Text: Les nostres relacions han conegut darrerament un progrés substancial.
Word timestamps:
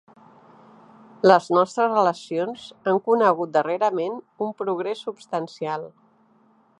Les 1.31 1.49
nostres 1.57 1.91
relacions 1.91 2.65
han 2.91 3.01
conegut 3.11 3.53
darrerament 3.59 4.19
un 4.47 4.57
progrés 4.63 5.07
substancial. 5.09 5.89